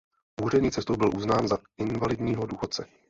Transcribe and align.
Úřední 0.43 0.71
cestou 0.71 0.95
byl 0.95 1.09
uznán 1.15 1.47
za 1.47 1.57
invalidního 1.77 2.45
důchodce. 2.45 2.85